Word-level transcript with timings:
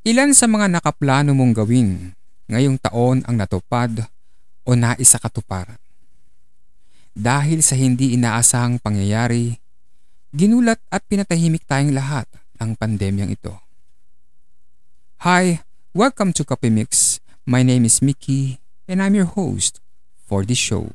Ilan 0.00 0.32
sa 0.32 0.48
mga 0.48 0.72
nakaplano 0.72 1.36
mong 1.36 1.60
gawin 1.60 2.16
ngayong 2.48 2.80
taon 2.80 3.20
ang 3.28 3.36
natupad 3.36 4.08
o 4.64 4.72
naisa 4.72 5.20
katuparan? 5.20 5.76
Dahil 7.12 7.60
sa 7.60 7.76
hindi 7.76 8.16
inaasahang 8.16 8.80
pangyayari, 8.80 9.60
ginulat 10.32 10.80
at 10.88 11.04
pinatahimik 11.04 11.68
tayong 11.68 11.92
lahat 11.92 12.24
ng 12.56 12.80
pandemyang 12.80 13.28
ito. 13.28 13.52
Hi, 15.20 15.60
welcome 15.92 16.32
to 16.32 16.48
Coffee 16.48 16.72
Mix. 16.72 17.20
My 17.44 17.60
name 17.60 17.84
is 17.84 18.00
Mickey 18.00 18.56
and 18.88 19.04
I'm 19.04 19.12
your 19.12 19.28
host 19.28 19.84
for 20.16 20.48
this 20.48 20.56
show. 20.56 20.88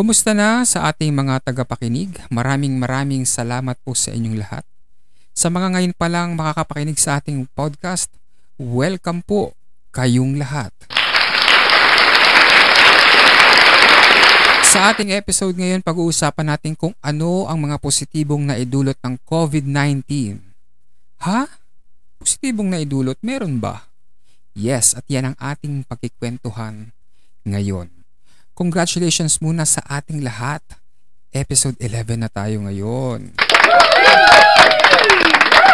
Kumusta 0.00 0.32
na 0.32 0.64
sa 0.64 0.88
ating 0.88 1.12
mga 1.12 1.44
tagapakinig? 1.44 2.24
Maraming 2.32 2.72
maraming 2.80 3.28
salamat 3.28 3.76
po 3.84 3.92
sa 3.92 4.08
inyong 4.16 4.40
lahat. 4.40 4.64
Sa 5.36 5.52
mga 5.52 5.76
ngayon 5.76 5.92
pa 5.92 6.08
lang 6.08 6.32
makakapakinig 6.40 6.96
sa 6.96 7.20
ating 7.20 7.44
podcast, 7.52 8.08
welcome 8.56 9.20
po 9.20 9.52
kayong 9.92 10.40
lahat. 10.40 10.72
Sa 14.72 14.88
ating 14.88 15.12
episode 15.12 15.60
ngayon, 15.60 15.84
pag-uusapan 15.84 16.48
natin 16.48 16.72
kung 16.72 16.96
ano 17.04 17.44
ang 17.44 17.60
mga 17.60 17.76
positibong 17.76 18.48
naidulot 18.48 18.96
ng 19.04 19.20
COVID-19. 19.28 20.00
Ha? 21.28 21.44
Positibong 22.16 22.72
naidulot? 22.72 23.20
Meron 23.20 23.60
ba? 23.60 23.84
Yes, 24.56 24.96
at 24.96 25.04
yan 25.12 25.28
ang 25.28 25.36
ating 25.36 25.84
pagkikwentuhan 25.84 26.88
ngayon. 27.44 27.99
Congratulations 28.60 29.40
muna 29.40 29.64
sa 29.64 29.80
ating 29.88 30.20
lahat. 30.20 30.60
Episode 31.32 31.80
11 31.80 32.20
na 32.20 32.28
tayo 32.28 32.60
ngayon. 32.60 33.32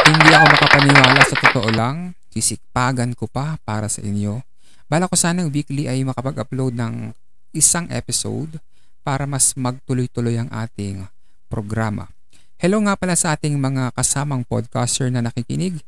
Hindi 0.07 0.29
ako 0.31 0.47
makapaniwala 0.55 1.23
sa 1.27 1.35
totoo 1.35 1.75
lang. 1.75 2.15
Sisikpagan 2.31 3.19
ko 3.19 3.27
pa 3.27 3.59
para 3.67 3.91
sa 3.91 3.99
inyo. 4.07 4.39
Bala 4.87 5.11
ko 5.11 5.19
sanang 5.19 5.51
weekly 5.51 5.91
ay 5.91 6.07
makapag-upload 6.07 6.79
ng 6.79 7.11
isang 7.51 7.91
episode 7.91 8.63
para 9.03 9.27
mas 9.27 9.59
magtuloy-tuloy 9.59 10.39
ang 10.39 10.47
ating 10.55 11.11
programa. 11.51 12.07
Hello 12.55 12.79
nga 12.87 12.95
pala 12.95 13.19
sa 13.19 13.35
ating 13.35 13.59
mga 13.59 13.99
kasamang 13.99 14.47
podcaster 14.47 15.11
na 15.11 15.27
nakikinig. 15.27 15.83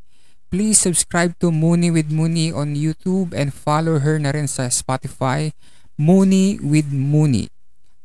Please 0.50 0.82
subscribe 0.82 1.30
to 1.38 1.54
Mooney 1.54 1.94
with 1.94 2.10
Mooney 2.10 2.50
on 2.50 2.74
YouTube 2.74 3.30
and 3.38 3.54
follow 3.54 4.02
her 4.02 4.18
na 4.18 4.34
rin 4.34 4.50
sa 4.50 4.66
Spotify 4.66 5.54
Mooney 5.98 6.62
with 6.62 6.86
Mooney. 6.94 7.50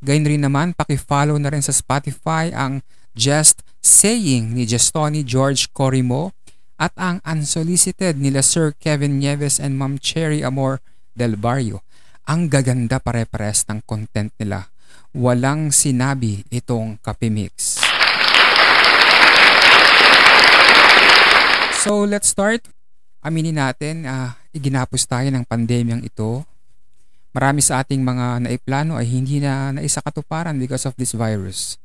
Gayun 0.01 0.25
rin 0.25 0.41
naman, 0.41 0.73
pakifollow 0.73 1.37
na 1.37 1.53
rin 1.53 1.61
sa 1.61 1.69
Spotify 1.69 2.49
ang 2.49 2.81
Just 3.13 3.61
Saying 3.85 4.57
ni 4.57 4.65
Justoni 4.65 5.21
George 5.21 5.69
Corimo 5.69 6.33
at 6.81 6.89
ang 6.97 7.21
Unsolicited 7.21 8.17
nila 8.17 8.41
Sir 8.41 8.73
Kevin 8.73 9.21
Nieves 9.21 9.61
and 9.61 9.77
Ma'am 9.77 10.01
Cherry 10.01 10.41
Amor 10.41 10.81
del 11.13 11.37
Barrio. 11.37 11.85
Ang 12.25 12.49
gaganda 12.49 12.97
pare-pares 12.97 13.69
ng 13.69 13.85
content 13.85 14.33
nila. 14.41 14.73
Walang 15.13 15.69
sinabi 15.69 16.41
itong 16.49 16.97
Kapimix. 16.97 17.77
So 21.77 22.09
let's 22.09 22.33
start. 22.33 22.65
Aminin 23.21 23.61
natin, 23.61 24.09
uh, 24.09 24.33
iginapos 24.49 25.05
tayo 25.05 25.29
ng 25.29 25.45
pandemyang 25.45 26.01
ito 26.01 26.41
Marami 27.33 27.65
sa 27.65 27.81
ating 27.81 27.97
mga 28.05 28.45
naiplano 28.45 28.93
ay 28.93 29.09
hindi 29.09 29.41
na 29.41 29.73
naisakatuparan 29.73 30.53
because 30.61 30.85
of 30.85 30.93
this 31.01 31.17
virus. 31.17 31.81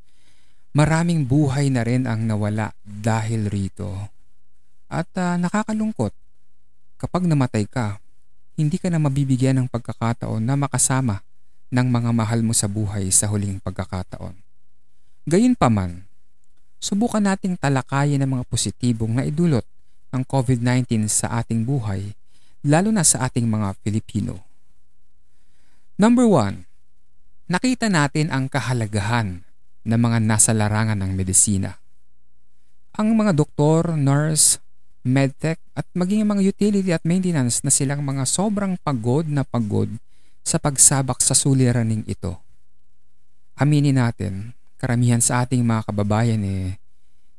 Maraming 0.77 1.25
buhay 1.25 1.73
na 1.73 1.89
rin 1.89 2.05
ang 2.05 2.29
nawala 2.29 2.77
dahil 2.85 3.49
rito. 3.49 3.89
At 4.93 5.09
uh, 5.17 5.41
nakakalungkot, 5.41 6.13
kapag 7.01 7.25
namatay 7.25 7.65
ka, 7.65 7.97
hindi 8.61 8.77
ka 8.77 8.93
na 8.93 9.01
mabibigyan 9.01 9.57
ng 9.65 9.73
pagkakataon 9.73 10.45
na 10.45 10.53
makasama 10.53 11.25
ng 11.73 11.89
mga 11.89 12.11
mahal 12.13 12.45
mo 12.45 12.53
sa 12.53 12.69
buhay 12.69 13.09
sa 13.09 13.25
huling 13.33 13.57
pagkakataon. 13.65 14.37
Gayunpaman, 15.25 16.05
subukan 16.77 17.25
nating 17.25 17.57
talakayin 17.57 18.21
ang 18.21 18.37
mga 18.37 18.45
positibong 18.49 19.17
na 19.17 19.25
idulot 19.25 19.65
ng 20.13 20.23
COVID-19 20.29 21.09
sa 21.09 21.41
ating 21.41 21.65
buhay, 21.65 22.13
lalo 22.65 22.93
na 22.93 23.01
sa 23.01 23.25
ating 23.25 23.49
mga 23.49 23.77
Pilipino. 23.81 24.48
Number 25.99 26.31
one, 26.31 26.63
nakita 27.51 27.91
natin 27.91 28.31
ang 28.31 28.47
kahalagahan 28.47 29.43
ng 29.83 29.99
mga 29.99 30.23
nasa 30.23 30.55
larangan 30.55 30.95
ng 30.95 31.11
medisina. 31.11 31.83
Ang 32.95 33.19
mga 33.19 33.35
doktor, 33.35 33.99
nurse, 33.99 34.63
medtech 35.03 35.59
at 35.75 35.83
maging 35.99 36.23
mga 36.23 36.55
utility 36.55 36.95
at 36.95 37.03
maintenance 37.03 37.67
na 37.67 37.75
silang 37.75 38.07
mga 38.07 38.31
sobrang 38.31 38.79
pagod 38.79 39.27
na 39.27 39.43
pagod 39.43 39.91
sa 40.47 40.63
pagsabak 40.63 41.19
sa 41.19 41.35
suliraning 41.35 42.07
ito. 42.07 42.39
Aminin 43.59 43.99
natin, 43.99 44.55
karamihan 44.79 45.19
sa 45.19 45.43
ating 45.43 45.67
mga 45.67 45.83
kababayan 45.83 46.39
eh, 46.47 46.79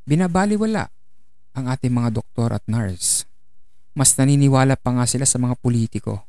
binabaliwala 0.04 0.92
ang 1.56 1.66
ating 1.72 1.96
mga 1.96 2.12
doktor 2.12 2.60
at 2.60 2.64
nurse. 2.68 3.24
Mas 3.96 4.12
naniniwala 4.20 4.76
pa 4.76 5.00
nga 5.00 5.08
sila 5.08 5.24
sa 5.24 5.40
mga 5.40 5.56
politiko 5.64 6.28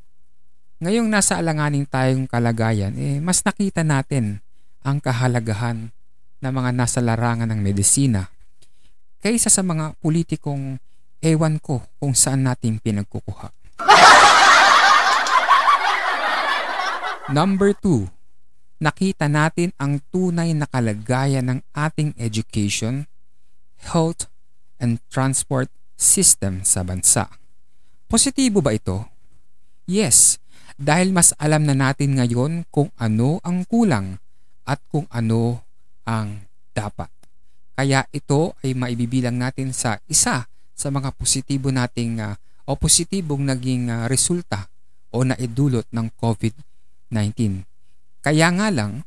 ngayong 0.81 1.05
nasa 1.05 1.37
alanganing 1.37 1.85
tayong 1.85 2.25
kalagayan, 2.25 2.97
eh, 2.97 3.21
mas 3.21 3.45
nakita 3.45 3.85
natin 3.85 4.41
ang 4.81 4.97
kahalagahan 4.97 5.93
ng 6.41 6.49
mga 6.49 6.73
nasa 6.73 7.05
larangan 7.05 7.53
ng 7.53 7.61
medisina 7.61 8.33
kaysa 9.21 9.53
sa 9.53 9.61
mga 9.61 9.93
politikong 10.01 10.81
ewan 11.21 11.61
ko 11.61 11.85
kung 12.01 12.17
saan 12.17 12.49
natin 12.49 12.81
pinagkukuha. 12.81 13.53
Number 17.37 17.77
two, 17.77 18.09
nakita 18.81 19.29
natin 19.29 19.77
ang 19.77 20.01
tunay 20.09 20.49
na 20.57 20.65
kalagayan 20.65 21.45
ng 21.45 21.61
ating 21.77 22.17
education, 22.17 23.05
health, 23.85 24.25
and 24.81 24.97
transport 25.13 25.69
system 25.93 26.65
sa 26.65 26.81
bansa. 26.81 27.29
Positibo 28.09 28.65
ba 28.65 28.73
ito? 28.73 29.05
Yes, 29.85 30.41
dahil 30.81 31.13
mas 31.13 31.37
alam 31.37 31.61
na 31.69 31.77
natin 31.77 32.17
ngayon 32.17 32.65
kung 32.73 32.89
ano 32.97 33.37
ang 33.45 33.61
kulang 33.69 34.17
at 34.65 34.81
kung 34.89 35.05
ano 35.13 35.61
ang 36.09 36.41
dapat. 36.73 37.13
Kaya 37.77 38.09
ito 38.09 38.57
ay 38.65 38.73
maibibilang 38.73 39.37
natin 39.37 39.77
sa 39.77 40.01
isa 40.09 40.49
sa 40.73 40.87
mga 40.89 41.13
positibo 41.13 41.69
nating 41.69 42.17
uh, 42.17 42.33
o 42.65 42.73
positibong 42.73 43.45
naging 43.45 43.93
uh, 43.93 44.09
resulta 44.09 44.65
o 45.13 45.21
naidulot 45.21 45.85
ng 45.93 46.07
COVID-19. 46.17 47.61
Kaya 48.25 48.47
nga 48.49 48.67
lang, 48.73 49.05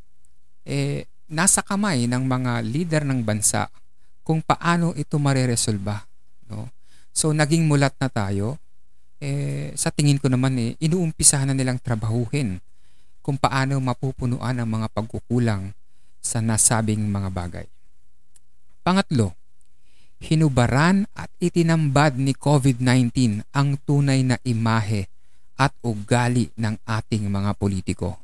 eh, 0.62 1.10
nasa 1.26 1.66
kamay 1.66 2.06
ng 2.06 2.22
mga 2.22 2.52
leader 2.62 3.02
ng 3.02 3.26
bansa 3.26 3.66
kung 4.22 4.40
paano 4.46 4.94
ito 4.94 5.18
mareresolba. 5.18 6.06
No? 6.50 6.70
So 7.10 7.34
naging 7.34 7.66
mulat 7.66 7.98
na 7.98 8.06
tayo 8.06 8.62
eh, 9.24 9.72
sa 9.72 9.88
tingin 9.88 10.20
ko 10.20 10.28
naman 10.28 10.52
eh, 10.60 10.76
inuumpisahan 10.84 11.48
na 11.48 11.56
nilang 11.56 11.80
trabahuhin 11.80 12.60
kung 13.24 13.40
paano 13.40 13.80
mapupunuan 13.80 14.60
ang 14.60 14.68
mga 14.68 14.92
pagkukulang 14.92 15.72
sa 16.20 16.44
nasabing 16.44 17.08
mga 17.08 17.32
bagay. 17.32 17.66
Pangatlo, 18.84 19.32
hinubaran 20.20 21.08
at 21.16 21.32
itinambad 21.40 22.20
ni 22.20 22.36
COVID-19 22.36 23.48
ang 23.48 23.80
tunay 23.80 24.20
na 24.20 24.36
imahe 24.44 25.08
at 25.56 25.72
ugali 25.80 26.52
ng 26.60 26.76
ating 26.84 27.24
mga 27.32 27.56
politiko. 27.56 28.20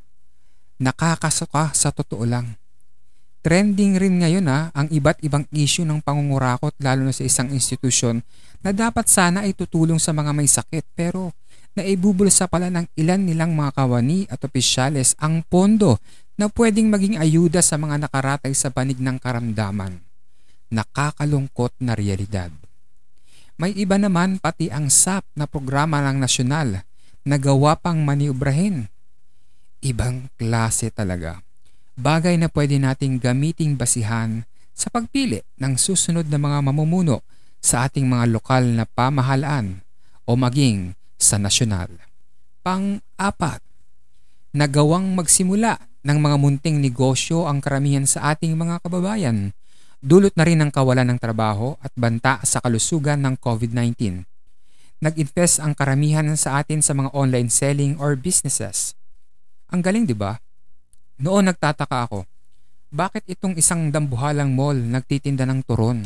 Nakakasuka 0.77 1.73
sa 1.73 1.89
totoo 1.89 2.29
lang. 2.29 2.60
Trending 3.41 3.97
rin 3.97 4.21
ngayon 4.21 4.45
ha, 4.53 4.69
ang 4.77 4.93
iba't 4.93 5.25
ibang 5.25 5.49
issue 5.49 5.89
ng 5.89 6.05
pangungurakot 6.05 6.77
lalo 6.77 7.09
na 7.09 7.15
sa 7.17 7.25
isang 7.25 7.49
institusyon 7.49 8.21
na 8.61 8.77
dapat 8.77 9.09
sana 9.09 9.49
ay 9.49 9.57
tutulong 9.57 9.97
sa 9.97 10.13
mga 10.13 10.37
may 10.37 10.45
sakit 10.45 10.85
pero 10.93 11.33
naibubulsa 11.73 12.45
pala 12.53 12.69
ng 12.69 12.85
ilan 13.01 13.25
nilang 13.25 13.57
mga 13.57 13.81
kawani 13.81 14.29
at 14.29 14.45
opisyales 14.45 15.17
ang 15.17 15.41
pondo 15.49 15.97
na 16.37 16.53
pwedeng 16.53 16.93
maging 16.93 17.17
ayuda 17.17 17.65
sa 17.65 17.81
mga 17.81 18.05
nakaratay 18.05 18.53
sa 18.53 18.69
banig 18.69 19.01
ng 19.01 19.17
karamdaman. 19.17 20.05
Nakakalungkot 20.69 21.73
na 21.81 21.97
realidad. 21.97 22.53
May 23.57 23.73
iba 23.73 23.97
naman 23.97 24.37
pati 24.37 24.69
ang 24.69 24.93
SAP 24.93 25.25
na 25.33 25.49
programa 25.49 26.05
ng 26.05 26.21
nasyonal 26.21 26.85
na 27.25 27.37
gawa 27.41 27.73
pang 27.81 28.05
maniobrahin. 28.05 28.93
Ibang 29.81 30.29
klase 30.37 30.93
talaga 30.93 31.41
bagay 31.99 32.39
na 32.39 32.47
pwede 32.53 32.79
nating 32.79 33.19
gamiting 33.19 33.75
basihan 33.75 34.45
sa 34.77 34.89
pagpili 34.89 35.43
ng 35.61 35.75
susunod 35.77 36.29
na 36.31 36.39
mga 36.41 36.59
mamumuno 36.65 37.21
sa 37.61 37.85
ating 37.85 38.09
mga 38.09 38.25
lokal 38.33 38.65
na 38.65 38.89
pamahalaan 38.89 39.85
o 40.25 40.35
maging 40.35 40.97
sa 41.21 41.37
nasyonal. 41.37 41.93
Pang-apat, 42.65 43.61
nagawang 44.57 45.13
magsimula 45.13 45.77
ng 46.01 46.19
mga 46.19 46.37
munting 46.41 46.81
negosyo 46.81 47.45
ang 47.45 47.61
karamihan 47.61 48.09
sa 48.09 48.33
ating 48.33 48.57
mga 48.57 48.81
kababayan. 48.81 49.53
Dulot 50.01 50.33
na 50.33 50.49
rin 50.49 50.65
ng 50.65 50.73
kawalan 50.73 51.13
ng 51.13 51.19
trabaho 51.21 51.77
at 51.85 51.93
banta 51.93 52.41
sa 52.41 52.65
kalusugan 52.65 53.21
ng 53.21 53.37
COVID-19. 53.37 54.25
Nag-invest 55.01 55.61
ang 55.61 55.77
karamihan 55.77 56.25
sa 56.41 56.61
atin 56.61 56.81
sa 56.81 56.97
mga 56.97 57.13
online 57.13 57.53
selling 57.53 58.01
or 58.01 58.17
businesses. 58.17 58.97
Ang 59.69 59.85
galing 59.85 60.09
'di 60.09 60.17
ba? 60.17 60.41
Noon 61.21 61.53
nagtataka 61.53 62.09
ako, 62.09 62.25
bakit 62.89 63.29
itong 63.29 63.53
isang 63.61 63.93
dambuhalang 63.93 64.57
mall 64.57 64.73
nagtitinda 64.73 65.45
ng 65.45 65.61
turon? 65.69 66.01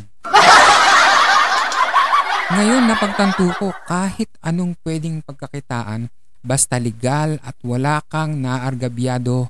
Ngayon 2.50 2.82
napagtanto 2.90 3.46
ko 3.54 3.70
kahit 3.86 4.26
anong 4.42 4.74
pwedeng 4.82 5.22
pagkakitaan 5.22 6.10
basta 6.42 6.82
legal 6.82 7.38
at 7.46 7.54
wala 7.62 8.02
kang 8.10 8.42
naargabyado, 8.42 9.46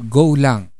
go 0.00 0.32
lang. 0.32 0.72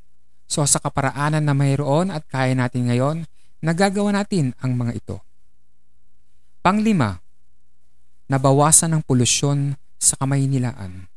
So 0.48 0.64
sa 0.64 0.80
kaparaanan 0.80 1.44
na 1.44 1.52
mayroon 1.52 2.08
at 2.08 2.24
kaya 2.24 2.56
natin 2.56 2.88
ngayon, 2.88 3.28
nagagawa 3.60 4.16
natin 4.16 4.56
ang 4.64 4.80
mga 4.80 4.96
ito. 4.96 5.20
Panglima, 6.64 7.20
nabawasan 8.32 8.96
ng 8.96 9.02
polusyon 9.04 9.76
sa 10.00 10.16
Kamaynilaan. 10.16 11.11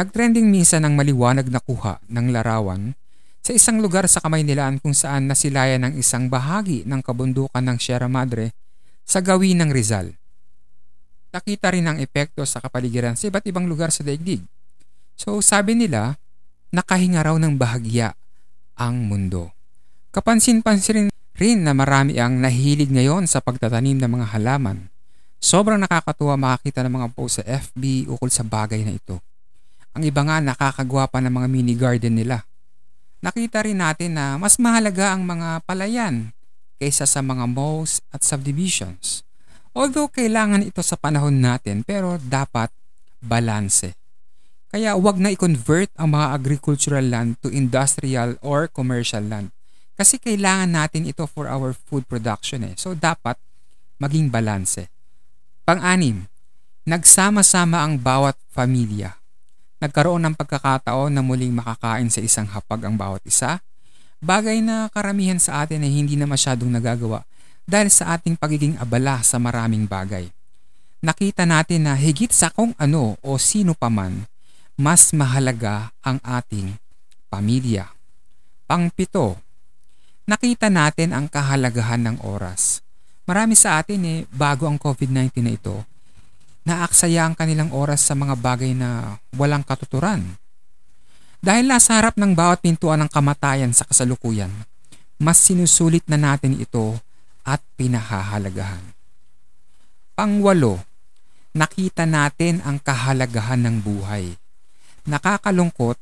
Nagtrending 0.00 0.48
minsan 0.48 0.80
ang 0.88 0.96
maliwanag 0.96 1.52
na 1.52 1.60
kuha 1.60 2.00
ng 2.08 2.32
larawan 2.32 2.96
sa 3.44 3.52
isang 3.52 3.84
lugar 3.84 4.08
sa 4.08 4.24
Kamaynilaan 4.24 4.80
kung 4.80 4.96
saan 4.96 5.28
nasilayan 5.28 5.84
ng 5.84 6.00
isang 6.00 6.32
bahagi 6.32 6.88
ng 6.88 7.04
kabundukan 7.04 7.60
ng 7.60 7.76
Sierra 7.76 8.08
Madre 8.08 8.56
sa 9.04 9.20
gawin 9.20 9.60
ng 9.60 9.68
Rizal. 9.68 10.16
Nakita 11.36 11.76
rin 11.76 11.84
ang 11.84 12.00
epekto 12.00 12.40
sa 12.48 12.64
kapaligiran 12.64 13.12
sa 13.12 13.28
iba't 13.28 13.44
ibang 13.44 13.68
lugar 13.68 13.92
sa 13.92 14.00
daigdig. 14.00 14.40
So 15.20 15.36
sabi 15.44 15.76
nila, 15.76 16.16
nakahinga 16.72 17.20
raw 17.20 17.36
ng 17.36 17.60
bahagya 17.60 18.16
ang 18.80 19.04
mundo. 19.04 19.52
Kapansin-pansin 20.16 21.12
rin 21.36 21.60
na 21.60 21.76
marami 21.76 22.16
ang 22.16 22.40
nahilig 22.40 22.88
ngayon 22.88 23.28
sa 23.28 23.44
pagtatanim 23.44 24.00
ng 24.00 24.16
mga 24.16 24.32
halaman. 24.32 24.88
Sobrang 25.44 25.76
nakakatuwa 25.76 26.40
makakita 26.40 26.88
ng 26.88 27.04
mga 27.04 27.08
post 27.12 27.44
sa 27.44 27.44
FB 27.44 28.08
ukol 28.08 28.32
sa 28.32 28.48
bagay 28.48 28.80
na 28.80 28.96
ito. 28.96 29.20
Ang 29.94 30.06
iba 30.06 30.22
nga 30.22 30.38
nakakagwa 30.38 31.10
pa 31.10 31.18
ng 31.18 31.34
mga 31.34 31.48
mini 31.50 31.74
garden 31.74 32.14
nila. 32.14 32.46
Nakita 33.20 33.66
rin 33.66 33.82
natin 33.82 34.16
na 34.16 34.40
mas 34.40 34.56
mahalaga 34.56 35.12
ang 35.12 35.28
mga 35.28 35.60
palayan 35.68 36.32
kaysa 36.80 37.04
sa 37.04 37.20
mga 37.20 37.44
malls 37.44 38.00
at 38.08 38.24
subdivisions. 38.24 39.26
Although 39.76 40.08
kailangan 40.08 40.64
ito 40.64 40.80
sa 40.80 40.96
panahon 40.96 41.36
natin 41.38 41.84
pero 41.84 42.16
dapat 42.16 42.72
balanse. 43.20 43.92
Kaya 44.72 44.96
wag 44.96 45.20
na 45.20 45.34
i-convert 45.34 45.92
ang 46.00 46.16
mga 46.16 46.26
agricultural 46.32 47.04
land 47.04 47.36
to 47.44 47.52
industrial 47.52 48.40
or 48.40 48.70
commercial 48.70 49.20
land. 49.20 49.52
Kasi 50.00 50.16
kailangan 50.16 50.72
natin 50.72 51.04
ito 51.04 51.28
for 51.28 51.44
our 51.44 51.76
food 51.76 52.08
production 52.08 52.64
eh. 52.64 52.74
So 52.80 52.96
dapat 52.96 53.36
maging 54.00 54.32
balanse. 54.32 54.88
Pang-anim, 55.68 56.24
nagsama-sama 56.88 57.84
ang 57.84 58.00
bawat 58.00 58.32
pamilya. 58.56 59.19
Nagkaroon 59.80 60.22
ng 60.28 60.36
pagkakataon 60.36 61.10
na 61.10 61.24
muling 61.24 61.52
makakain 61.56 62.12
sa 62.12 62.20
isang 62.20 62.46
hapag 62.46 62.84
ang 62.84 62.94
bawat 63.00 63.24
isa 63.24 63.64
Bagay 64.20 64.60
na 64.60 64.92
karamihan 64.92 65.40
sa 65.40 65.64
atin 65.64 65.80
ay 65.80 65.88
hindi 65.96 66.12
na 66.12 66.28
masyadong 66.28 66.68
nagagawa 66.68 67.24
dahil 67.64 67.88
sa 67.88 68.12
ating 68.12 68.36
pagiging 68.36 68.76
abala 68.76 69.24
sa 69.24 69.40
maraming 69.40 69.88
bagay. 69.88 70.28
Nakita 71.00 71.48
natin 71.48 71.88
na 71.88 71.96
higit 71.96 72.28
sa 72.28 72.52
kung 72.52 72.76
ano 72.76 73.16
o 73.24 73.40
sino 73.40 73.72
paman, 73.72 74.28
mas 74.76 75.16
mahalaga 75.16 75.88
ang 76.04 76.20
ating 76.20 76.76
pamilya. 77.32 77.88
Pangpito, 78.68 79.40
nakita 80.28 80.68
natin 80.68 81.16
ang 81.16 81.24
kahalagahan 81.24 82.04
ng 82.04 82.16
oras. 82.20 82.84
Marami 83.24 83.56
sa 83.56 83.80
atin 83.80 84.04
eh, 84.04 84.18
bago 84.28 84.68
ang 84.68 84.76
COVID-19 84.76 85.40
na 85.40 85.56
ito, 85.56 85.80
naaksaya 86.64 87.24
ang 87.24 87.34
kanilang 87.36 87.72
oras 87.72 88.04
sa 88.04 88.14
mga 88.16 88.36
bagay 88.36 88.76
na 88.76 89.20
walang 89.34 89.64
katuturan 89.64 90.36
dahil 91.40 91.64
nasa 91.64 91.96
harap 91.96 92.20
ng 92.20 92.36
bawat 92.36 92.60
pintuan 92.60 93.00
ng 93.00 93.08
kamatayan 93.08 93.72
sa 93.72 93.88
kasalukuyan, 93.88 94.52
mas 95.16 95.40
sinusulit 95.40 96.04
na 96.04 96.20
natin 96.20 96.60
ito 96.60 97.00
at 97.48 97.64
pinahahalagahan. 97.80 98.84
Pangwalo, 100.12 100.84
nakita 101.56 102.04
natin 102.04 102.60
ang 102.60 102.76
kahalagahan 102.76 103.56
ng 103.56 103.76
buhay. 103.80 104.36
Nakakalungkot, 105.08 105.96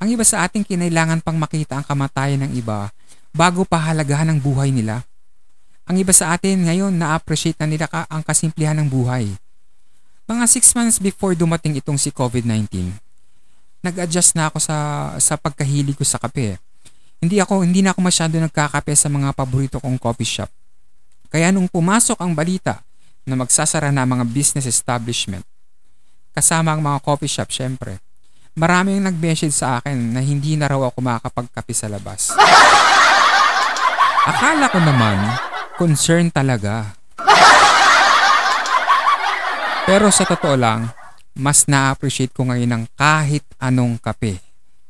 ang 0.00 0.08
iba 0.12 0.24
sa 0.28 0.44
ating 0.44 0.64
kinailangan 0.64 1.24
pang 1.24 1.40
makita 1.40 1.80
ang 1.80 1.84
kamatayan 1.84 2.44
ng 2.44 2.52
iba 2.56 2.92
bago 3.32 3.64
pahalagahan 3.64 4.28
ang 4.28 4.40
buhay 4.40 4.68
nila. 4.72 5.04
Ang 5.88 6.04
iba 6.04 6.12
sa 6.12 6.36
atin 6.36 6.68
ngayon 6.68 6.92
na-appreciate 6.94 7.56
na 7.60 7.68
nila 7.68 7.88
ka 7.88 8.04
ang 8.12 8.20
kasimplihan 8.20 8.76
ng 8.76 8.88
buhay. 8.92 9.28
Mga 10.30 10.46
6 10.46 10.78
months 10.78 10.98
before 11.02 11.34
dumating 11.34 11.74
itong 11.82 11.98
si 11.98 12.14
COVID-19, 12.14 12.94
nag-adjust 13.82 14.38
na 14.38 14.46
ako 14.46 14.62
sa 14.62 14.76
sa 15.18 15.34
pagkahilig 15.34 15.98
ko 15.98 16.06
sa 16.06 16.22
kape. 16.22 16.54
Hindi 17.18 17.42
ako 17.42 17.66
hindi 17.66 17.82
na 17.82 17.90
ako 17.90 17.98
masyado 17.98 18.38
nagkakape 18.38 18.94
sa 18.94 19.10
mga 19.10 19.34
paborito 19.34 19.82
kong 19.82 19.98
coffee 19.98 20.38
shop. 20.38 20.46
Kaya 21.34 21.50
nung 21.50 21.66
pumasok 21.66 22.14
ang 22.22 22.30
balita 22.30 22.78
na 23.26 23.34
magsasara 23.34 23.90
na 23.90 24.06
mga 24.06 24.22
business 24.30 24.70
establishment, 24.70 25.42
kasama 26.30 26.78
ang 26.78 26.82
mga 26.82 27.02
coffee 27.02 27.26
shop 27.26 27.50
syempre, 27.50 27.98
maraming 28.54 29.02
nag-message 29.02 29.50
sa 29.50 29.82
akin 29.82 30.14
na 30.14 30.22
hindi 30.22 30.54
na 30.54 30.70
raw 30.70 30.78
ako 30.94 30.98
makakapagkape 31.10 31.74
sa 31.74 31.90
labas. 31.90 32.30
Akala 34.30 34.70
ko 34.70 34.78
naman, 34.78 35.18
concern 35.74 36.30
talaga. 36.30 36.99
Pero 39.90 40.06
sa 40.14 40.22
totoo 40.22 40.54
lang, 40.54 40.86
mas 41.34 41.66
na-appreciate 41.66 42.30
ko 42.30 42.46
ngayon 42.46 42.70
ng 42.78 42.84
kahit 42.94 43.42
anong 43.58 43.98
kape. 43.98 44.38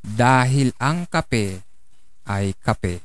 Dahil 0.05 0.77
ang 0.77 1.09
kape 1.09 1.65
ay 2.29 2.53
kape. 2.61 3.01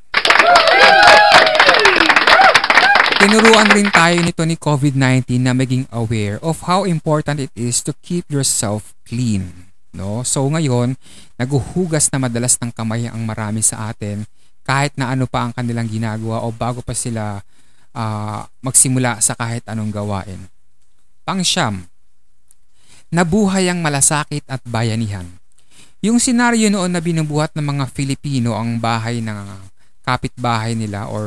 Tinuruan 3.16 3.72
rin 3.72 3.88
tayo 3.96 4.20
nito 4.20 4.44
ni 4.44 4.60
COVID-19 4.60 5.40
na 5.40 5.56
maging 5.56 5.88
aware 5.96 6.36
of 6.44 6.68
how 6.68 6.84
important 6.84 7.40
it 7.40 7.54
is 7.56 7.80
to 7.80 7.96
keep 8.04 8.28
yourself 8.28 8.92
clean. 9.08 9.72
No? 9.96 10.20
So 10.28 10.44
ngayon, 10.52 11.00
naguhugas 11.40 12.12
na 12.12 12.20
madalas 12.20 12.60
ng 12.60 12.76
kamay 12.76 13.08
ang 13.08 13.24
marami 13.24 13.64
sa 13.64 13.88
atin 13.88 14.28
kahit 14.68 14.92
na 15.00 15.16
ano 15.16 15.32
pa 15.32 15.48
ang 15.48 15.56
kanilang 15.56 15.88
ginagawa 15.88 16.44
o 16.44 16.52
bago 16.52 16.84
pa 16.84 16.92
sila 16.92 17.40
uh, 17.96 18.44
magsimula 18.60 19.24
sa 19.24 19.32
kahit 19.32 19.64
anong 19.72 19.96
gawain. 19.96 20.55
Pangsyam, 21.26 21.90
nabuhay 23.10 23.66
ang 23.66 23.82
malasakit 23.82 24.46
at 24.46 24.62
bayanihan. 24.62 25.26
Yung 26.06 26.22
senaryo 26.22 26.70
noon 26.70 26.94
na 26.94 27.02
binubuhat 27.02 27.58
ng 27.58 27.66
mga 27.66 27.90
Filipino 27.98 28.54
ang 28.54 28.78
bahay 28.78 29.26
ng 29.26 29.42
kapitbahay 30.06 30.78
nila 30.78 31.10
or 31.10 31.26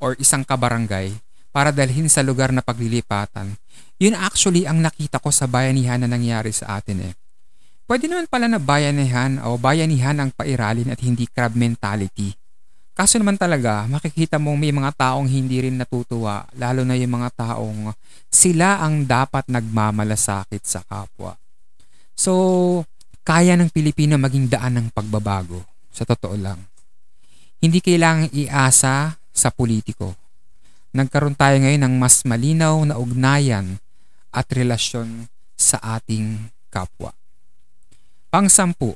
or 0.00 0.16
isang 0.16 0.40
kabarangay 0.40 1.12
para 1.52 1.68
dalhin 1.68 2.08
sa 2.08 2.24
lugar 2.24 2.48
na 2.48 2.64
paglilipatan, 2.64 3.52
yun 4.00 4.16
actually 4.16 4.64
ang 4.64 4.80
nakita 4.80 5.20
ko 5.20 5.28
sa 5.28 5.44
bayanihan 5.44 6.00
na 6.00 6.08
nangyari 6.08 6.48
sa 6.56 6.80
atin 6.80 7.04
eh. 7.04 7.14
Pwede 7.84 8.08
naman 8.08 8.24
pala 8.24 8.48
na 8.48 8.56
bayanihan 8.56 9.36
o 9.44 9.60
bayanihan 9.60 10.16
ang 10.16 10.32
pairalin 10.32 10.88
at 10.88 11.04
hindi 11.04 11.28
crab 11.28 11.52
mentality. 11.52 12.32
Kaso 12.94 13.18
naman 13.18 13.34
talaga, 13.34 13.90
makikita 13.90 14.38
mong 14.38 14.54
may 14.54 14.70
mga 14.70 14.94
taong 14.94 15.26
hindi 15.26 15.58
rin 15.66 15.74
natutuwa, 15.74 16.46
lalo 16.54 16.86
na 16.86 16.94
yung 16.94 17.18
mga 17.18 17.34
taong 17.34 17.90
sila 18.30 18.78
ang 18.86 19.02
dapat 19.02 19.50
nagmamalasakit 19.50 20.62
sa 20.62 20.78
kapwa. 20.86 21.34
So, 22.14 22.86
kaya 23.26 23.58
ng 23.58 23.74
Pilipino 23.74 24.14
maging 24.14 24.46
daan 24.46 24.78
ng 24.78 24.86
pagbabago, 24.94 25.66
sa 25.90 26.06
totoo 26.06 26.38
lang. 26.38 26.62
Hindi 27.58 27.82
kailangang 27.82 28.30
iasa 28.30 29.18
sa 29.18 29.48
politiko. 29.50 30.14
Nagkaroon 30.94 31.34
tayo 31.34 31.58
ngayon 31.58 31.82
ng 31.82 31.94
mas 31.98 32.22
malinaw 32.22 32.78
na 32.86 32.94
ugnayan 32.94 33.74
at 34.30 34.46
relasyon 34.54 35.26
sa 35.58 35.82
ating 35.98 36.38
kapwa. 36.70 37.10
Pangsampu, 38.30 38.94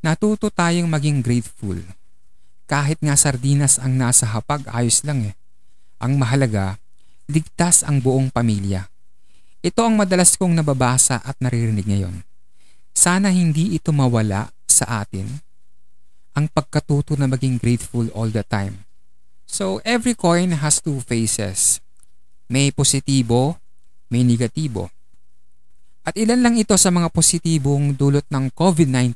natuto 0.00 0.48
tayong 0.48 0.88
maging 0.88 1.20
grateful 1.20 1.76
kahit 2.72 2.96
nga 3.04 3.12
sardinas 3.20 3.76
ang 3.76 4.00
nasa 4.00 4.24
hapag, 4.24 4.64
ayos 4.72 5.04
lang 5.04 5.28
eh. 5.28 5.36
Ang 6.00 6.16
mahalaga, 6.16 6.80
ligtas 7.28 7.84
ang 7.84 8.00
buong 8.00 8.32
pamilya. 8.32 8.88
Ito 9.60 9.84
ang 9.84 10.00
madalas 10.00 10.40
kong 10.40 10.56
nababasa 10.56 11.20
at 11.20 11.36
naririnig 11.36 11.84
ngayon. 11.84 12.24
Sana 12.96 13.28
hindi 13.28 13.76
ito 13.76 13.92
mawala 13.92 14.48
sa 14.64 15.04
atin 15.04 15.28
ang 16.32 16.48
pagkatuto 16.48 17.12
na 17.20 17.28
maging 17.28 17.60
grateful 17.60 18.08
all 18.16 18.32
the 18.32 18.40
time. 18.40 18.88
So, 19.44 19.84
every 19.84 20.16
coin 20.16 20.56
has 20.64 20.80
two 20.80 21.04
faces. 21.04 21.84
May 22.48 22.72
positibo, 22.72 23.60
may 24.08 24.24
negatibo. 24.24 24.88
At 26.08 26.16
ilan 26.16 26.40
lang 26.40 26.56
ito 26.56 26.72
sa 26.80 26.88
mga 26.88 27.12
positibong 27.12 27.92
dulot 27.92 28.24
ng 28.32 28.48
COVID-19 28.56 29.12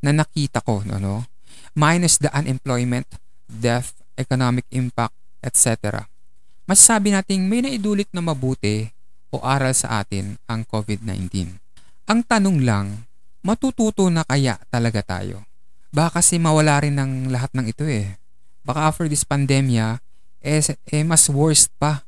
na 0.00 0.16
nakita 0.16 0.64
ko, 0.64 0.80
no, 0.88 0.96
no? 0.96 1.28
Minus 1.76 2.18
the 2.18 2.30
unemployment, 2.32 3.06
death, 3.46 3.96
economic 4.16 4.66
impact, 4.70 5.14
etc. 5.44 6.06
Masasabi 6.68 7.14
nating 7.14 7.46
may 7.46 7.64
naidulit 7.64 8.10
na 8.12 8.22
mabuti 8.22 8.88
o 9.30 9.42
aral 9.42 9.74
sa 9.74 10.02
atin 10.02 10.38
ang 10.46 10.66
COVID-19. 10.66 11.56
Ang 12.10 12.20
tanong 12.26 12.58
lang, 12.62 13.06
matututo 13.42 14.06
na 14.10 14.26
kaya 14.26 14.58
talaga 14.68 15.02
tayo? 15.02 15.46
Baka 15.90 16.22
kasi 16.22 16.38
mawala 16.38 16.78
rin 16.82 16.94
ng 16.94 17.34
lahat 17.34 17.50
ng 17.54 17.66
ito 17.66 17.86
eh 17.86 18.20
baka 18.64 18.86
after 18.92 19.06
this 19.08 19.24
pandemya, 19.24 20.00
eh, 20.40 20.62
eh 20.62 21.04
mas 21.04 21.28
worst 21.28 21.72
pa 21.80 22.04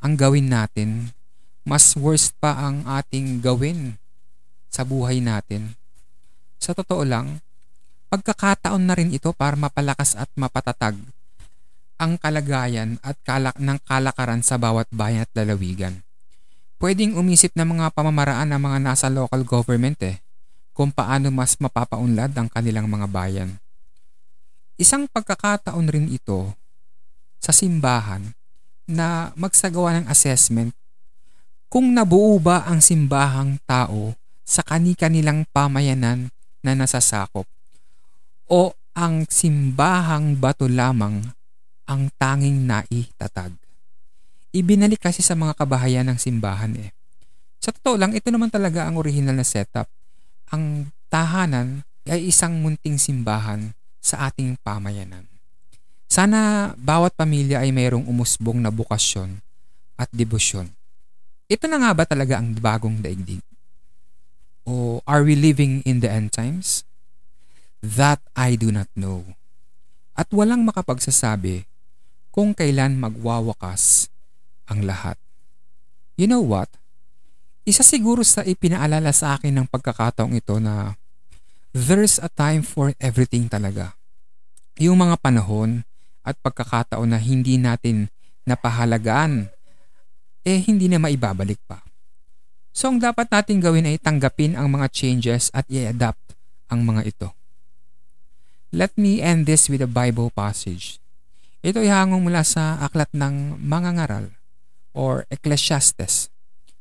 ang 0.00 0.16
gawin 0.16 0.52
natin. 0.52 1.12
Mas 1.64 1.96
worst 1.96 2.36
pa 2.38 2.54
ang 2.54 2.84
ating 2.84 3.40
gawin 3.40 3.96
sa 4.68 4.84
buhay 4.84 5.20
natin. 5.24 5.74
Sa 6.60 6.76
totoo 6.76 7.02
lang, 7.02 7.40
pagkakataon 8.14 8.86
na 8.86 8.94
rin 8.94 9.10
ito 9.10 9.34
para 9.34 9.58
mapalakas 9.58 10.14
at 10.14 10.30
mapatatag 10.38 10.94
ang 11.98 12.14
kalagayan 12.14 12.94
at 13.02 13.18
kalak 13.26 13.58
ng 13.58 13.74
kalakaran 13.82 14.38
sa 14.38 14.54
bawat 14.54 14.86
bayan 14.94 15.26
at 15.26 15.30
lalawigan. 15.34 15.98
Pwedeng 16.78 17.18
umisip 17.18 17.50
ng 17.58 17.74
mga 17.74 17.90
pamamaraan 17.90 18.54
ng 18.54 18.60
mga 18.62 18.78
nasa 18.86 19.10
local 19.10 19.42
government 19.42 19.98
eh, 20.06 20.22
kung 20.70 20.94
paano 20.94 21.34
mas 21.34 21.58
mapapaunlad 21.58 22.30
ang 22.38 22.46
kanilang 22.46 22.86
mga 22.86 23.10
bayan. 23.10 23.50
Isang 24.78 25.10
pagkakataon 25.10 25.86
rin 25.90 26.06
ito 26.06 26.54
sa 27.42 27.50
simbahan 27.50 28.30
na 28.86 29.34
magsagawa 29.34 29.98
ng 29.98 30.06
assessment 30.06 30.70
kung 31.66 31.90
nabuo 31.90 32.38
ba 32.38 32.62
ang 32.62 32.78
simbahang 32.78 33.58
tao 33.66 34.14
sa 34.46 34.62
kani-kanilang 34.62 35.42
pamayanan 35.50 36.30
na 36.62 36.78
nasasakop 36.78 37.50
o 38.48 38.72
ang 38.94 39.26
simbahang 39.26 40.38
bato 40.38 40.70
lamang 40.70 41.20
ang 41.84 42.08
tanging 42.16 42.64
naitatag. 42.64 43.52
Ibinalik 44.54 45.02
kasi 45.02 45.20
sa 45.20 45.34
mga 45.34 45.58
kabahayan 45.58 46.06
ng 46.08 46.18
simbahan 46.20 46.72
eh. 46.78 46.94
Sa 47.58 47.74
totoo 47.74 47.98
lang, 47.98 48.14
ito 48.14 48.30
naman 48.30 48.52
talaga 48.52 48.86
ang 48.86 49.00
original 49.00 49.34
na 49.34 49.42
setup. 49.42 49.90
Ang 50.52 50.94
tahanan 51.10 51.82
ay 52.06 52.30
isang 52.30 52.60
munting 52.60 53.00
simbahan 53.00 53.74
sa 53.98 54.28
ating 54.30 54.60
pamayanan. 54.60 55.24
Sana 56.06 56.70
bawat 56.78 57.16
pamilya 57.18 57.64
ay 57.64 57.74
mayroong 57.74 58.06
umusbong 58.06 58.60
na 58.62 58.70
bukasyon 58.70 59.40
at 59.98 60.06
debosyon. 60.12 60.70
Ito 61.50 61.66
na 61.66 61.82
nga 61.82 61.90
ba 61.96 62.04
talaga 62.06 62.38
ang 62.38 62.54
bagong 62.54 63.02
daigdig? 63.02 63.42
O 64.64 65.02
are 65.04 65.26
we 65.26 65.34
living 65.34 65.82
in 65.82 65.98
the 65.98 66.08
end 66.08 66.30
times? 66.30 66.86
That 67.84 68.24
I 68.32 68.56
do 68.56 68.72
not 68.72 68.88
know. 68.96 69.36
At 70.16 70.32
walang 70.32 70.64
makapagsasabi 70.64 71.68
kung 72.32 72.56
kailan 72.56 72.96
magwawakas 72.96 74.08
ang 74.64 74.88
lahat. 74.88 75.20
You 76.16 76.24
know 76.24 76.40
what? 76.40 76.72
Isa 77.68 77.84
siguro 77.84 78.24
sa 78.24 78.40
ipinaalala 78.40 79.12
sa 79.12 79.36
akin 79.36 79.52
ng 79.52 79.66
pagkakataong 79.68 80.32
ito 80.32 80.56
na 80.56 80.96
there's 81.76 82.16
a 82.16 82.32
time 82.32 82.64
for 82.64 82.96
everything 82.96 83.52
talaga. 83.52 83.92
Yung 84.80 85.04
mga 85.04 85.20
panahon 85.20 85.84
at 86.24 86.40
pagkakataon 86.40 87.12
na 87.12 87.20
hindi 87.20 87.60
natin 87.60 88.08
napahalagaan, 88.48 89.52
eh 90.40 90.58
hindi 90.64 90.88
na 90.88 90.96
maibabalik 90.96 91.60
pa. 91.68 91.84
So 92.72 92.88
ang 92.88 92.96
dapat 92.96 93.28
natin 93.28 93.60
gawin 93.60 93.92
ay 93.92 94.00
tanggapin 94.00 94.56
ang 94.56 94.72
mga 94.72 94.88
changes 94.88 95.52
at 95.52 95.68
i-adapt 95.68 96.32
ang 96.72 96.80
mga 96.80 97.04
ito. 97.12 97.43
Let 98.74 98.98
me 98.98 99.22
end 99.22 99.46
this 99.46 99.70
with 99.70 99.78
a 99.78 99.86
Bible 99.86 100.34
passage. 100.34 100.98
Ito 101.62 101.78
ay 101.78 101.94
hangong 101.94 102.26
mula 102.26 102.42
sa 102.42 102.74
aklat 102.82 103.06
ng 103.14 103.62
mga 103.62 104.02
ngaral 104.02 104.34
or 104.90 105.30
Ecclesiastes. 105.30 106.26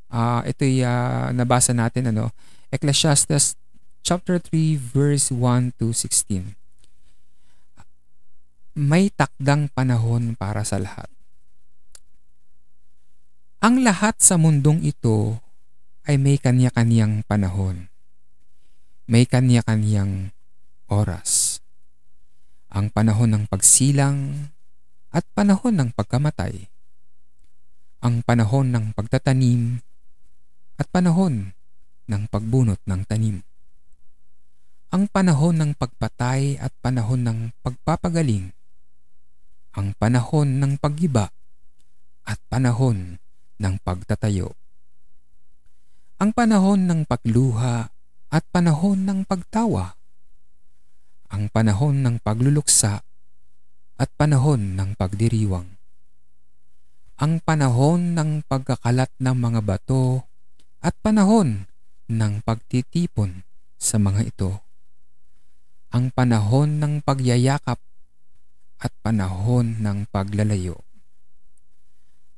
Uh, 0.09 0.41
ito 0.41 0.65
ay 0.65 0.81
uh, 0.81 1.29
nabasa 1.37 1.69
natin 1.69 2.09
ano, 2.09 2.33
Ecclesiastes 2.73 3.53
chapter 4.01 4.41
3 4.41 4.73
verse 4.73 5.29
1 5.29 5.77
to 5.77 5.93
16. 5.93 6.57
May 8.73 9.13
takdang 9.13 9.69
panahon 9.69 10.33
para 10.33 10.65
sa 10.65 10.81
lahat. 10.81 11.13
Ang 13.61 13.85
lahat 13.85 14.17
sa 14.17 14.41
mundong 14.41 14.81
ito 14.81 15.37
ay 16.09 16.17
may 16.17 16.41
kanya-kanyang 16.41 17.21
panahon. 17.29 17.85
May 19.05 19.29
kanya-kanyang 19.29 20.33
oras. 20.89 21.52
Ang 22.73 22.89
panahon 22.89 23.29
ng 23.31 23.43
pagsilang 23.45 24.49
at 25.13 25.21
panahon 25.37 25.77
ng 25.77 25.89
pagkamatay. 25.93 26.67
Ang 28.01 28.25
panahon 28.25 28.73
ng 28.73 28.97
pagtatanim 28.97 29.79
at 30.81 30.89
panahon 30.89 31.53
ng 32.09 32.23
pagbunot 32.27 32.81
ng 32.83 33.01
tanim 33.05 33.45
ang 34.93 35.09
panahon 35.09 35.57
ng 35.57 35.71
pagpatay 35.73 36.61
at 36.61 36.69
panahon 36.77 37.25
ng 37.25 37.39
pagpapagaling, 37.65 38.53
ang 39.73 39.89
panahon 39.97 40.61
ng 40.61 40.77
paggiba 40.77 41.33
at 42.29 42.37
panahon 42.45 43.17
ng 43.57 43.75
pagtatayo, 43.81 44.53
ang 46.21 46.29
panahon 46.29 46.85
ng 46.85 47.09
pagluha 47.09 47.89
at 48.29 48.43
panahon 48.53 49.01
ng 49.01 49.25
pagtawa, 49.25 49.97
ang 51.33 51.49
panahon 51.49 52.05
ng 52.05 52.21
pagluluksa 52.21 53.01
at 53.97 54.09
panahon 54.13 54.77
ng 54.77 54.93
pagdiriwang, 54.93 55.65
ang 57.17 57.33
panahon 57.41 58.13
ng 58.13 58.45
pagkakalat 58.45 59.09
ng 59.17 59.35
mga 59.35 59.59
bato 59.65 60.29
at 60.85 60.93
panahon 61.01 61.65
ng 62.05 62.33
pagtitipon 62.45 63.41
sa 63.81 63.97
mga 63.97 64.29
ito 64.29 64.63
ang 65.93 66.09
panahon 66.09 66.81
ng 66.81 67.05
pagyayakap 67.05 67.77
at 68.81 68.91
panahon 69.05 69.77
ng 69.77 70.09
paglalayo. 70.09 70.81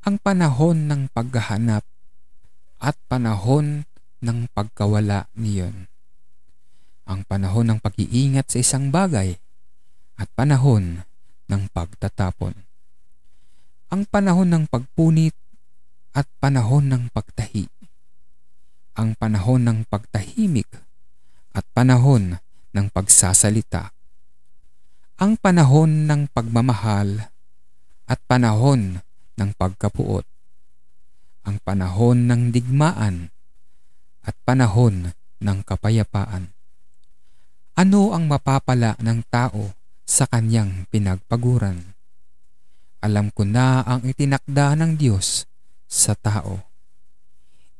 Ang 0.03 0.19
panahon 0.19 0.91
ng 0.91 1.07
paghahanap 1.15 1.87
at 2.83 2.95
panahon 3.07 3.87
ng 4.19 4.51
pagkawala 4.51 5.31
niyon. 5.39 5.87
Ang 7.05 7.21
panahon 7.29 7.69
ng 7.69 7.79
pag-iingat 7.81 8.49
sa 8.49 8.57
isang 8.57 8.89
bagay 8.89 9.37
at 10.17 10.27
panahon 10.33 11.05
ng 11.45 11.61
pagtatapon. 11.69 12.57
Ang 13.93 14.09
panahon 14.09 14.49
ng 14.49 14.65
pagpunit 14.65 15.37
at 16.17 16.25
panahon 16.41 16.89
ng 16.89 17.13
pagtahi. 17.13 17.69
Ang 18.97 19.13
panahon 19.19 19.61
ng 19.67 19.79
pagtahimik 19.85 20.71
at 21.53 21.67
panahon 21.75 22.41
ng 22.73 22.87
pagsasalita. 22.89 23.91
Ang 25.21 25.37
panahon 25.37 26.09
ng 26.09 26.31
pagmamahal 26.31 27.29
at 28.09 28.19
panahon 28.25 29.05
ng 29.37 29.49
pagkapuot. 29.59 30.25
Ang 31.45 31.61
panahon 31.61 32.25
ng 32.25 32.49
digmaan 32.49 33.29
at 34.25 34.33
panahon 34.41 35.13
ng 35.43 35.57
kapayapaan. 35.61 36.54
Ano 37.75 38.15
ang 38.15 38.31
mapapala 38.31 38.95
ng 39.03 39.19
tao 39.27 39.75
sa 40.07 40.23
kanyang 40.31 40.87
pinagpaguran? 40.87 41.83
Alam 43.03 43.27
ko 43.35 43.43
na 43.43 43.83
ang 43.83 43.99
itinakda 44.07 44.79
ng 44.79 44.95
Diyos 44.95 45.43
sa 45.83 46.15
tao. 46.15 46.63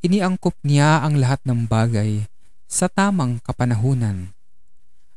Iniangkop 0.03 0.59
niya 0.67 0.99
ang 0.99 1.15
lahat 1.15 1.39
ng 1.47 1.71
bagay 1.71 2.27
sa 2.67 2.91
tamang 2.91 3.39
kapanahunan 3.39 4.35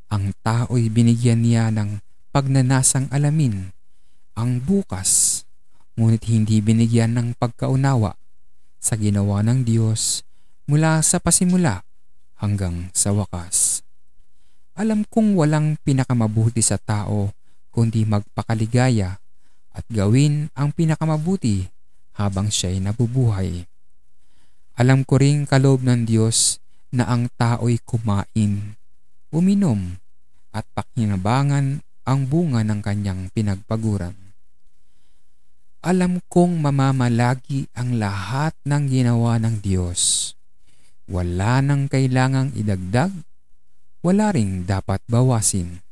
ang 0.08 0.30
tao'y 0.46 0.86
binigyan 0.94 1.42
niya 1.42 1.74
ng 1.74 1.98
pagnanasang 2.30 3.10
alamin 3.10 3.74
ang 4.38 4.62
bukas, 4.62 5.42
ngunit 5.98 6.22
hindi 6.30 6.62
binigyan 6.62 7.18
ng 7.18 7.28
pagkaunawa 7.34 8.14
sa 8.78 8.94
ginawa 8.94 9.42
ng 9.42 9.66
Diyos 9.66 10.22
mula 10.70 11.02
sa 11.02 11.18
pasimula 11.18 11.82
hanggang 12.38 12.94
sa 12.94 13.10
wakas. 13.10 13.87
Alam 14.78 15.02
kong 15.02 15.34
walang 15.34 15.74
pinakamabuti 15.82 16.62
sa 16.62 16.78
tao 16.78 17.34
kundi 17.74 18.06
magpakaligaya 18.06 19.18
at 19.74 19.84
gawin 19.90 20.46
ang 20.54 20.70
pinakamabuti 20.70 21.66
habang 22.14 22.46
siya'y 22.46 22.78
nabubuhay. 22.78 23.66
Alam 24.78 25.02
ko 25.02 25.18
ring 25.18 25.50
kaloob 25.50 25.82
ng 25.82 26.06
Diyos 26.06 26.62
na 26.94 27.10
ang 27.10 27.26
tao'y 27.34 27.82
kumain 27.82 28.78
uminom 29.28 29.98
at 30.54 30.64
pakinabangan 30.72 31.84
ang 32.08 32.20
bunga 32.24 32.64
ng 32.64 32.80
kanyang 32.80 33.28
pinagpaguran. 33.36 34.16
alam 35.78 36.18
kong 36.26 36.58
mamamalagi 36.58 37.70
ang 37.72 37.96
lahat 38.02 38.52
ng 38.66 38.82
ginawa 38.90 39.38
ng 39.38 39.62
Diyos. 39.62 40.32
Wala 41.06 41.64
nang 41.64 41.86
kailangang 41.86 42.52
idagdag, 42.52 43.14
wala 44.02 44.30
ring 44.30 44.62
dapat 44.62 45.02
bawasin. 45.10 45.82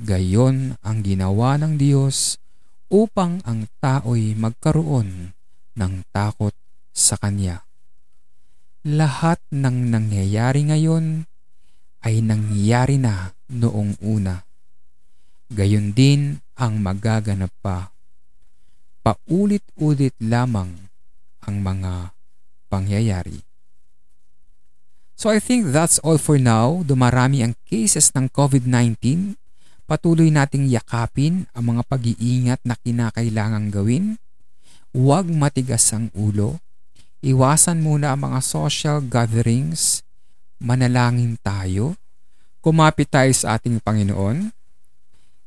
Gayon 0.00 0.80
ang 0.80 1.04
ginawa 1.04 1.60
ng 1.60 1.76
Diyos 1.76 2.40
upang 2.88 3.44
ang 3.44 3.68
tao'y 3.84 4.32
magkaroon 4.32 5.36
ng 5.76 5.94
takot 6.10 6.56
sa 6.90 7.20
Kanya. 7.20 7.62
Lahat 8.88 9.36
ng 9.52 9.92
nangyayari 9.92 10.64
ngayon 10.72 11.28
ay 12.00 12.24
nangyayari 12.24 12.96
na 12.96 13.36
noong 13.52 14.00
una. 14.00 14.40
Gayon 15.52 15.92
din 15.92 16.40
ang 16.56 16.80
magaganap 16.80 17.52
pa. 17.60 17.92
Paulit-ulit 19.04 20.16
lamang 20.16 20.72
ang 21.44 21.56
mga 21.60 22.16
pangyayari. 22.72 23.49
So 25.20 25.28
I 25.28 25.36
think 25.36 25.76
that's 25.76 26.00
all 26.00 26.16
for 26.16 26.40
now. 26.40 26.80
Dumarami 26.80 27.44
ang 27.44 27.52
cases 27.68 28.08
ng 28.16 28.32
COVID-19. 28.32 29.36
Patuloy 29.84 30.32
nating 30.32 30.72
yakapin 30.72 31.44
ang 31.52 31.76
mga 31.76 31.84
pag-iingat 31.84 32.64
na 32.64 32.72
kinakailangang 32.80 33.68
gawin. 33.68 34.16
Huwag 34.96 35.28
matigas 35.28 35.92
ang 35.92 36.08
ulo. 36.16 36.56
Iwasan 37.20 37.84
muna 37.84 38.16
ang 38.16 38.32
mga 38.32 38.40
social 38.40 39.04
gatherings. 39.04 40.00
Manalangin 40.56 41.36
tayo. 41.44 42.00
Kumapit 42.64 43.12
tayo 43.12 43.28
sa 43.36 43.60
ating 43.60 43.76
Panginoon. 43.84 44.48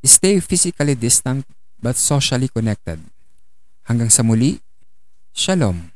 Stay 0.06 0.38
physically 0.38 0.94
distant 0.94 1.42
but 1.82 1.98
socially 1.98 2.46
connected. 2.46 3.02
Hanggang 3.90 4.06
sa 4.06 4.22
muli, 4.22 4.62
Shalom. 5.34 5.90